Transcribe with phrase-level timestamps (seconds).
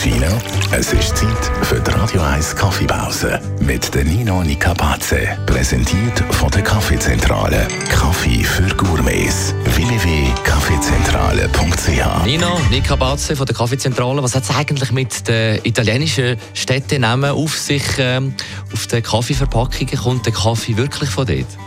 [0.00, 0.32] Cappuccino?
[0.72, 5.28] Es ist Zeit für die Radio 1 Kaffeepause mit der Nino Nicapace.
[5.44, 7.68] Präsentiert von der Kaffeezentrale.
[7.90, 9.54] Kaffee für Gourmets.
[9.64, 14.22] www.kaffeezentrale.ch Nino, Nika Batze von der Kaffeezentrale.
[14.22, 17.82] Was hat es eigentlich mit den italienischen Städtenamen auf sich?
[17.98, 18.32] Ähm,
[18.72, 21.58] auf den Kaffeeverpackungen kommt der Kaffee wirklich von dort?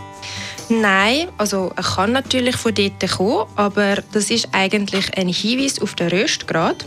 [0.68, 5.94] Nein, also er kann natürlich von dort kommen, aber das ist eigentlich ein Hinweis auf
[5.94, 6.86] den Röstgrad.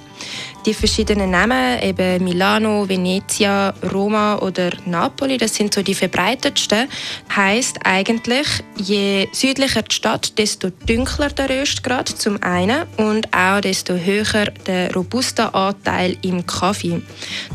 [0.68, 6.90] Die verschiedenen Namen, eben Milano, Venezia, Roma oder Napoli, das sind so die verbreitetsten,
[7.34, 8.46] heißt eigentlich,
[8.76, 14.94] je südlicher die Stadt, desto dunkler der Röstgrad zum einen und auch desto höher der
[14.94, 17.02] Robusta-Anteil im Kaffee.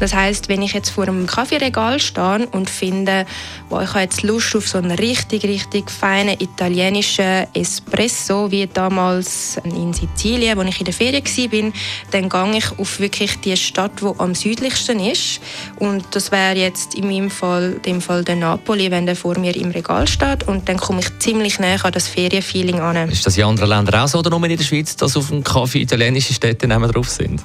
[0.01, 3.27] Das heißt, wenn ich jetzt vor einem Kaffeeregal stehe und finde,
[3.69, 9.59] wo ich habe jetzt Lust auf so einen richtig, richtig feinen italienischen Espresso, wie damals
[9.65, 11.73] in Sizilien, wo ich in der Ferien war,
[12.11, 15.41] dann gehe ich auf wirklich die Stadt, die am südlichsten ist.
[15.79, 19.55] Und das wäre jetzt in meinem Fall, dem Fall der Napoli, wenn der vor mir
[19.55, 20.49] im Regal steht.
[20.49, 23.11] Und dann komme ich ziemlich näher an das Ferienfeeling an.
[23.11, 25.45] Ist das in anderen Ländern auch so oder nur in der Schweiz, dass auf dem
[25.45, 27.43] Kaffee italienische Städtenamen drauf sind?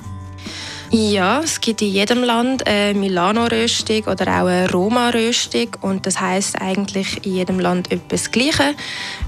[0.90, 6.62] Ja, es gibt in jedem Land eine Milano-Röstung oder auch eine Roma-Röstung und das heißt
[6.62, 8.74] eigentlich in jedem Land etwas Gleiche.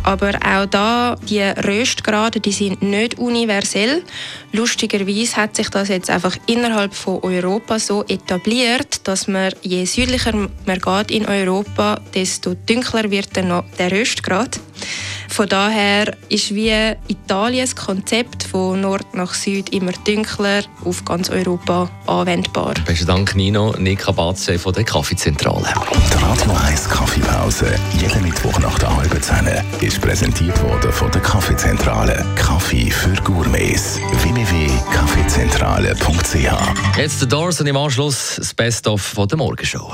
[0.04, 4.04] Aber auch da die Röstgrade, die sind nicht universell.
[4.54, 10.32] Lustigerweise hat sich das jetzt einfach innerhalb von Europa so etabliert, dass man je südlicher
[10.34, 14.62] man geht in Europa, desto dunkler wird der Röstgrad.
[15.30, 16.74] Von daher ist wie
[17.08, 22.74] Italiens Konzept von Nord nach Süd immer dunkler auf ganz Europa anwendbar.
[22.86, 23.74] Besten Dank, Nino.
[23.78, 25.68] Nika Batze von der Kaffeezentrale.
[25.94, 27.68] Die Radio 1 Kaffeepause,
[28.00, 29.48] jeden Mittwoch nach der halben Zehn,
[29.82, 32.26] ist präsentiert worden von der Kaffeezentrale.
[32.36, 34.00] Kaffee für Gourmets.
[34.24, 39.94] www.kaffeezentrale.ch Jetzt der Doors und im Anschluss das Best-of von der Morgenshow.